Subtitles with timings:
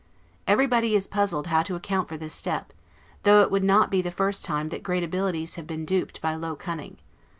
[0.47, 2.73] Everybody is puzzled how to account for this step;
[3.21, 6.33] though it would not be the first time that great abilities have been duped by
[6.33, 6.97] low cunning.